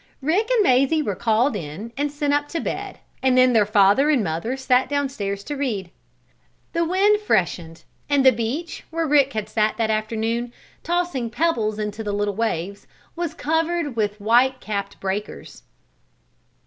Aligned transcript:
Rick 0.23 0.49
and 0.49 0.63
Mazie 0.63 1.03
were 1.03 1.13
called 1.15 1.55
in 1.55 1.93
and 1.95 2.11
sent 2.11 2.33
up 2.33 2.47
to 2.47 2.59
bed, 2.59 2.97
and 3.21 3.37
then 3.37 3.53
their 3.53 3.67
father 3.67 4.09
and 4.09 4.23
mother 4.23 4.57
sat 4.57 4.89
down 4.89 5.09
stairs 5.09 5.43
to 5.43 5.55
read. 5.55 5.91
The 6.73 6.83
wind 6.83 7.19
freshened 7.19 7.83
and 8.09 8.25
the 8.25 8.31
beach, 8.31 8.83
where 8.89 9.05
Rick 9.05 9.33
had 9.33 9.47
sat 9.47 9.77
that 9.77 9.91
afternoon, 9.91 10.53
tossing 10.81 11.29
pebbles 11.29 11.77
into 11.77 12.03
the 12.03 12.13
little 12.13 12.33
waves, 12.35 12.87
was 13.15 13.35
covered 13.35 13.95
with 13.95 14.19
white 14.19 14.59
capped 14.59 14.99
breakers. 14.99 15.61